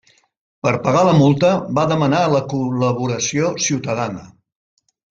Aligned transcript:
Per 0.67 0.71
pagar 0.87 1.03
la 1.07 1.13
multa, 1.17 1.51
va 1.79 1.85
demanar 1.93 2.23
la 2.33 2.43
col·laboració 2.57 3.55
ciutadana. 3.71 4.29